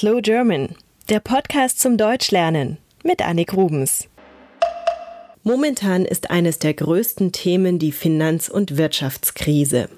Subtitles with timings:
[0.00, 0.76] Slow German,
[1.10, 4.08] der Podcast zum Deutschlernen mit Annik Rubens.
[5.42, 9.90] Momentan ist eines der größten Themen die Finanz- und Wirtschaftskrise.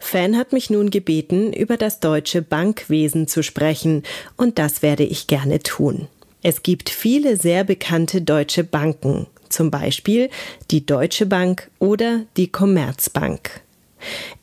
[0.00, 4.02] Fan hat mich nun gebeten, über das deutsche Bankwesen zu sprechen,
[4.36, 6.08] und das werde ich gerne tun.
[6.42, 10.30] Es gibt viele sehr bekannte deutsche Banken, zum Beispiel
[10.72, 13.60] die Deutsche Bank oder die Commerzbank.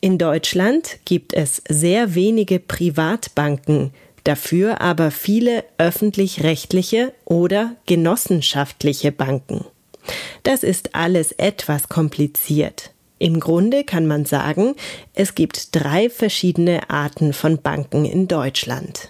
[0.00, 3.92] In Deutschland gibt es sehr wenige Privatbanken,
[4.26, 9.64] dafür aber viele öffentlich-rechtliche oder genossenschaftliche Banken.
[10.42, 12.92] Das ist alles etwas kompliziert.
[13.18, 14.74] Im Grunde kann man sagen,
[15.14, 19.08] es gibt drei verschiedene Arten von Banken in Deutschland.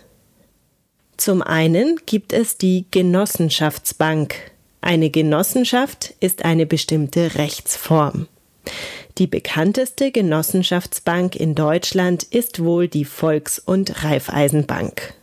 [1.17, 4.37] Zum einen gibt es die Genossenschaftsbank.
[4.81, 8.29] Eine Genossenschaft ist eine bestimmte Rechtsform.
[9.19, 15.15] Die bekannteste Genossenschaftsbank in Deutschland ist wohl die Volks- und Raiffeisenbank.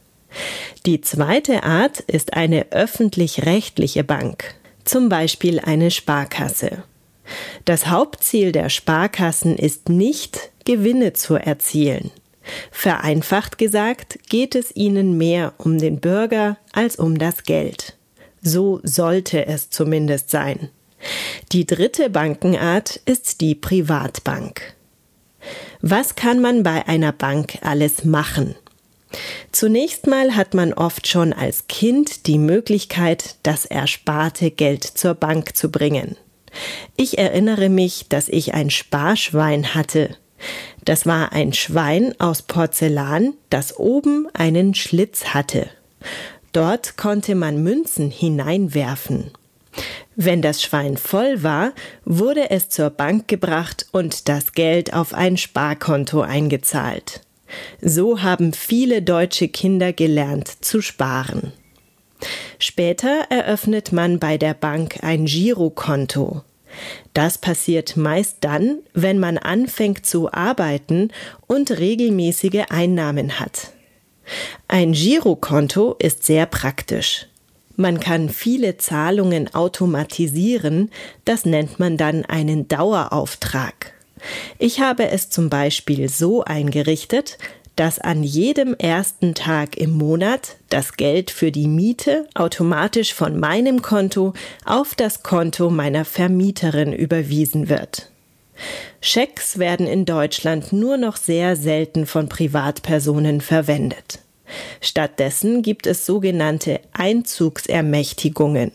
[0.85, 6.83] Die zweite Art ist eine öffentlich-rechtliche Bank, zum Beispiel eine Sparkasse.
[7.66, 12.11] Das Hauptziel der Sparkassen ist nicht, Gewinne zu erzielen.
[12.72, 17.95] Vereinfacht gesagt geht es ihnen mehr um den Bürger als um das Geld.
[18.41, 20.69] So sollte es zumindest sein.
[21.52, 24.76] Die dritte Bankenart ist die Privatbank.
[25.82, 28.56] Was kann man bei einer Bank alles machen?
[29.52, 35.56] Zunächst mal hat man oft schon als Kind die Möglichkeit, das ersparte Geld zur Bank
[35.56, 36.18] zu bringen.
[36.96, 40.18] Ich erinnere mich, dass ich ein Sparschwein hatte.
[40.84, 45.70] Das war ein Schwein aus Porzellan, das oben einen Schlitz hatte.
[46.52, 49.31] Dort konnte man Münzen hineinwerfen.
[50.16, 51.73] Wenn das Schwein voll war,
[52.05, 57.22] wurde es zur Bank gebracht und das Geld auf ein Sparkonto eingezahlt.
[57.81, 61.53] So haben viele deutsche Kinder gelernt zu sparen.
[62.59, 66.44] Später eröffnet man bei der Bank ein Girokonto.
[67.13, 71.09] Das passiert meist dann, wenn man anfängt zu arbeiten
[71.47, 73.72] und regelmäßige Einnahmen hat.
[74.67, 77.28] Ein Girokonto ist sehr praktisch.
[77.75, 80.91] Man kann viele Zahlungen automatisieren,
[81.25, 83.94] das nennt man dann einen Dauerauftrag.
[84.59, 87.38] Ich habe es zum Beispiel so eingerichtet,
[87.75, 93.81] dass an jedem ersten Tag im Monat das Geld für die Miete automatisch von meinem
[93.81, 94.33] Konto
[94.63, 98.12] auf das Konto meiner Vermieterin überwiesen wird.
[99.01, 104.19] Schecks werden in Deutschland nur noch sehr selten von Privatpersonen verwendet.
[104.81, 108.72] Stattdessen gibt es sogenannte Einzugsermächtigungen.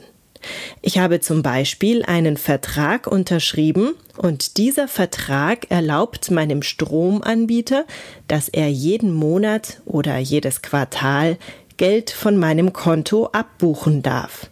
[0.82, 7.84] Ich habe zum Beispiel einen Vertrag unterschrieben und dieser Vertrag erlaubt meinem Stromanbieter,
[8.28, 11.38] dass er jeden Monat oder jedes Quartal
[11.76, 14.50] Geld von meinem Konto abbuchen darf.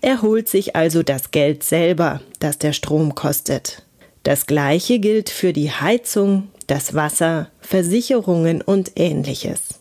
[0.00, 3.82] Er holt sich also das Geld selber, das der Strom kostet.
[4.22, 9.80] Das gleiche gilt für die Heizung, das Wasser, Versicherungen und ähnliches.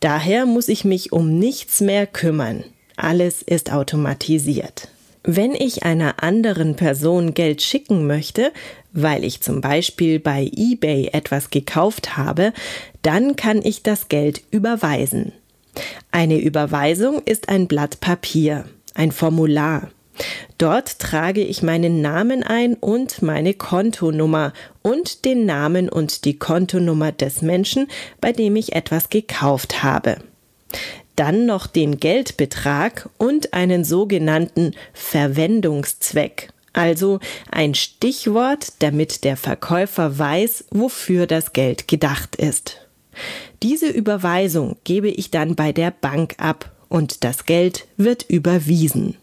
[0.00, 2.64] Daher muss ich mich um nichts mehr kümmern.
[2.96, 4.88] Alles ist automatisiert.
[5.24, 8.52] Wenn ich einer anderen Person Geld schicken möchte,
[8.92, 12.52] weil ich zum Beispiel bei eBay etwas gekauft habe,
[13.02, 15.32] dann kann ich das Geld überweisen.
[16.10, 18.64] Eine Überweisung ist ein Blatt Papier,
[18.94, 19.90] ein Formular.
[20.58, 24.52] Dort trage ich meinen Namen ein und meine Kontonummer
[24.82, 27.88] und den Namen und die Kontonummer des Menschen,
[28.20, 30.18] bei dem ich etwas gekauft habe
[31.16, 40.66] dann noch den Geldbetrag und einen sogenannten Verwendungszweck, also ein Stichwort, damit der Verkäufer weiß,
[40.70, 42.78] wofür das Geld gedacht ist.
[43.62, 49.16] Diese Überweisung gebe ich dann bei der Bank ab und das Geld wird überwiesen.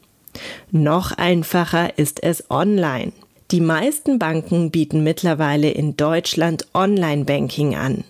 [0.72, 3.12] Noch einfacher ist es online.
[3.52, 8.03] Die meisten Banken bieten mittlerweile in Deutschland Online-Banking an.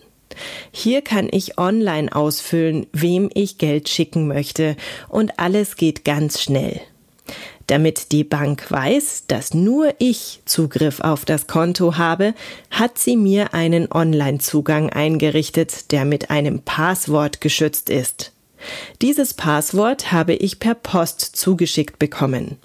[0.72, 4.76] Hier kann ich online ausfüllen, wem ich Geld schicken möchte,
[5.08, 6.82] und alles geht ganz schnell.
[7.68, 12.34] Damit die Bank weiß, dass nur ich Zugriff auf das Konto habe,
[12.72, 18.34] hat sie mir einen Online-Zugang eingerichtet, der mit einem Passwort geschützt ist.
[19.02, 22.58] Dieses Passwort habe ich per Post zugeschickt bekommen.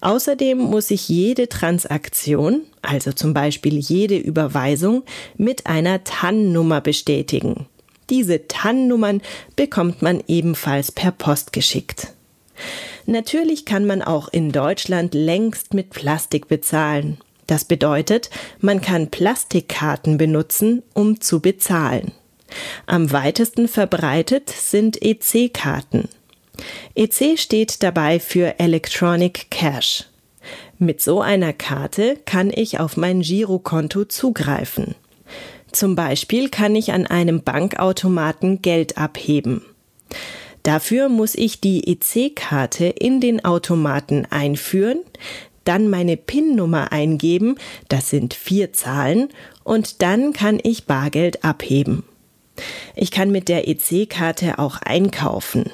[0.00, 5.02] Außerdem muss ich jede Transaktion, also zum Beispiel jede Überweisung,
[5.36, 7.66] mit einer TAN-Nummer bestätigen.
[8.10, 9.22] Diese TAN-Nummern
[9.56, 12.12] bekommt man ebenfalls per Post geschickt.
[13.06, 17.18] Natürlich kann man auch in Deutschland längst mit Plastik bezahlen.
[17.46, 18.30] Das bedeutet,
[18.60, 22.12] man kann Plastikkarten benutzen, um zu bezahlen.
[22.86, 26.08] Am weitesten verbreitet sind EC-Karten.
[26.94, 30.04] EC steht dabei für Electronic Cash.
[30.78, 34.94] Mit so einer Karte kann ich auf mein Girokonto zugreifen.
[35.72, 39.62] Zum Beispiel kann ich an einem Bankautomaten Geld abheben.
[40.62, 45.00] Dafür muss ich die EC-Karte in den Automaten einführen,
[45.64, 47.56] dann meine PIN-Nummer eingeben,
[47.88, 49.28] das sind vier Zahlen,
[49.64, 52.04] und dann kann ich Bargeld abheben.
[52.94, 55.70] Ich kann mit der EC-Karte auch einkaufen.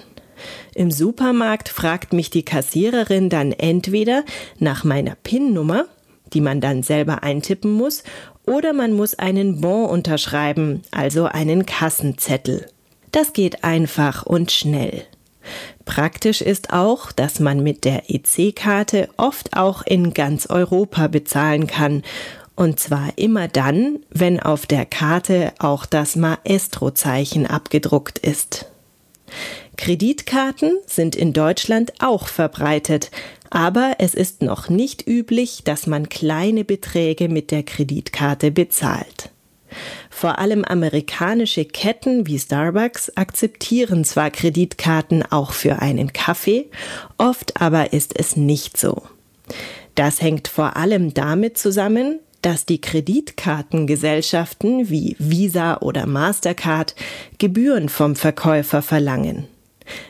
[0.75, 4.25] Im Supermarkt fragt mich die Kassiererin dann entweder
[4.59, 5.87] nach meiner PIN-Nummer,
[6.33, 8.03] die man dann selber eintippen muss,
[8.47, 12.67] oder man muss einen Bon unterschreiben, also einen Kassenzettel.
[13.13, 15.05] Das geht einfach und schnell.
[15.85, 22.03] Praktisch ist auch, dass man mit der EC-Karte oft auch in ganz Europa bezahlen kann
[22.57, 28.67] und zwar immer dann, wenn auf der Karte auch das Maestro-Zeichen abgedruckt ist.
[29.77, 33.11] Kreditkarten sind in Deutschland auch verbreitet,
[33.51, 39.31] aber es ist noch nicht üblich, dass man kleine Beträge mit der Kreditkarte bezahlt.
[40.11, 46.69] Vor allem amerikanische Ketten wie Starbucks akzeptieren zwar Kreditkarten auch für einen Kaffee,
[47.17, 49.03] oft aber ist es nicht so.
[49.95, 56.95] Das hängt vor allem damit zusammen, dass die Kreditkartengesellschaften wie Visa oder Mastercard
[57.39, 59.47] Gebühren vom Verkäufer verlangen.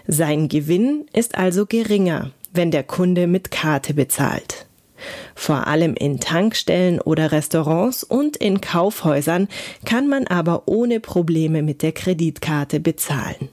[0.06, 4.66] Sein Gewinn ist also geringer, wenn der Kunde mit Karte bezahlt.
[5.34, 9.48] Vor allem in Tankstellen oder Restaurants und in Kaufhäusern
[9.84, 13.48] kann man aber ohne Probleme mit der Kreditkarte bezahlen.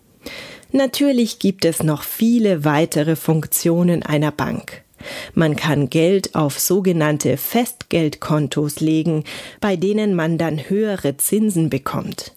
[0.72, 4.84] Natürlich gibt es noch viele weitere Funktionen einer Bank.
[5.34, 9.24] Man kann Geld auf sogenannte Festgeldkontos legen,
[9.62, 12.34] bei denen man dann höhere Zinsen bekommt.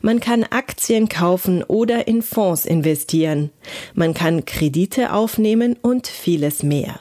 [0.00, 3.50] Man kann Aktien kaufen oder in Fonds investieren.
[3.94, 7.00] Man kann Kredite aufnehmen und vieles mehr.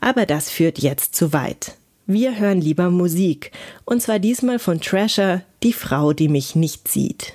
[0.00, 1.76] Aber das führt jetzt zu weit.
[2.06, 3.50] Wir hören lieber Musik,
[3.84, 7.34] und zwar diesmal von Trasher, die Frau, die mich nicht sieht.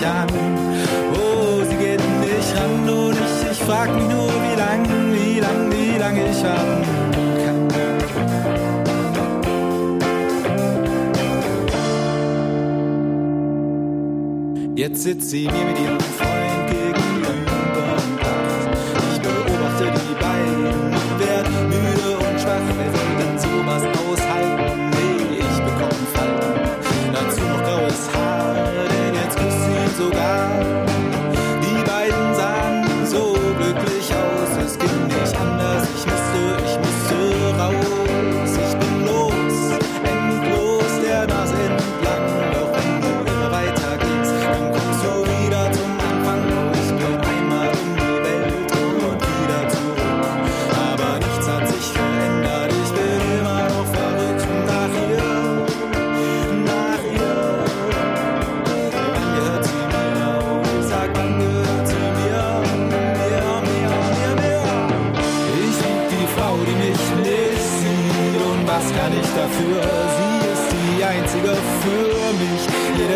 [0.00, 0.28] mich an?
[1.14, 5.72] Oh, sie geht nicht ran und ich, ich frag mich nur, wie lang, wie lang,
[5.72, 6.84] wie lang ich kann.
[14.76, 16.49] Jetzt sitzt sie mir mit ihrem Freund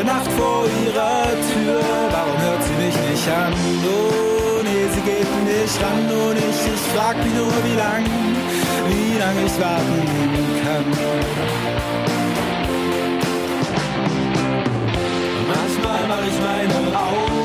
[0.04, 1.80] Nacht vor ihrer Tür.
[2.10, 3.52] Warum hört sie mich nicht an?
[3.86, 8.04] Oh, nee, sie geht nicht ran und ich, ich frag mich nur, wie lang,
[8.88, 10.02] wie lang ich warten
[10.62, 10.84] kann.
[15.48, 17.43] Manchmal mach ich meine Augen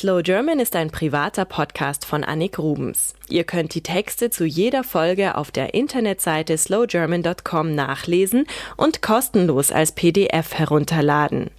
[0.00, 3.12] Slow German ist ein privater Podcast von Annik Rubens.
[3.28, 8.46] Ihr könnt die Texte zu jeder Folge auf der Internetseite slowgerman.com nachlesen
[8.78, 11.50] und kostenlos als PDF herunterladen.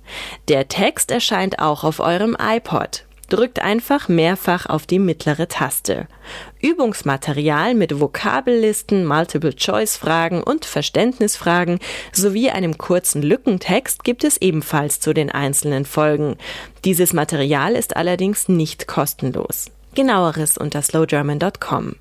[0.47, 3.05] Der Text erscheint auch auf eurem iPod.
[3.31, 6.09] Drückt einfach mehrfach auf die mittlere Taste.
[6.59, 11.79] Übungsmaterial mit Vokabellisten, Multiple-Choice-Fragen und Verständnisfragen
[12.11, 16.35] sowie einem kurzen Lückentext gibt es ebenfalls zu den einzelnen Folgen.
[16.83, 19.71] Dieses Material ist allerdings nicht kostenlos.
[19.95, 21.95] Genaueres unter slowgerman.com.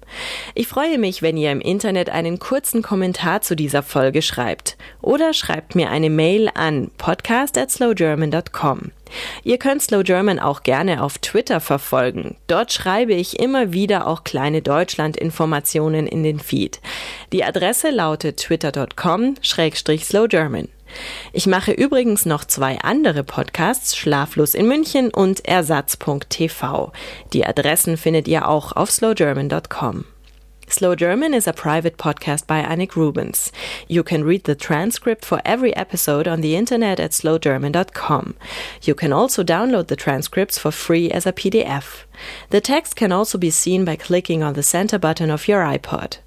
[0.54, 5.34] Ich freue mich, wenn ihr im Internet einen kurzen Kommentar zu dieser Folge schreibt oder
[5.34, 8.92] schreibt mir eine Mail an podcast at slowgerman.com.
[9.42, 12.36] Ihr könnt Slow German auch gerne auf Twitter verfolgen.
[12.46, 16.80] Dort schreibe ich immer wieder auch kleine Deutschland-Informationen in den Feed.
[17.32, 20.68] Die Adresse lautet twitter.com-slowgerman.
[21.32, 26.92] Ich mache übrigens noch zwei andere Podcasts, Schlaflos in München und Ersatz.tv.
[27.32, 30.04] Die Adressen findet ihr auch auf slowgerman.com.
[30.70, 33.50] Slow German is a private podcast by Annik Rubens.
[33.88, 38.36] You can read the transcript for every episode on the internet at slowgerman.com.
[38.82, 42.04] You can also download the transcripts for free as a PDF.
[42.50, 46.18] The text can also be seen by clicking on the center button of your iPod.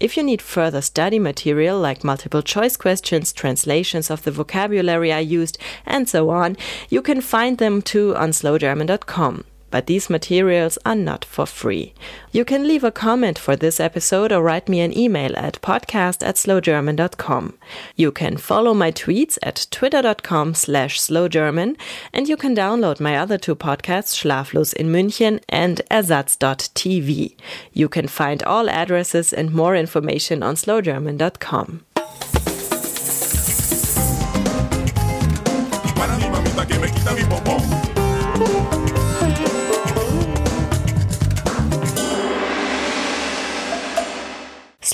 [0.00, 5.20] If you need further study material like multiple choice questions, translations of the vocabulary I
[5.20, 6.56] used, and so on,
[6.88, 9.44] you can find them too on slowgerman.com.
[9.70, 11.92] But these materials are not for free.
[12.32, 16.26] You can leave a comment for this episode or write me an email at podcast
[16.26, 17.54] at slowgerman.com.
[17.96, 21.76] You can follow my tweets at twitter.com slash slowgerman
[22.12, 27.36] and you can download my other two podcasts, Schlaflos in München and Ersatz.tv.
[27.72, 31.84] You can find all addresses and more information on slowgerman.com.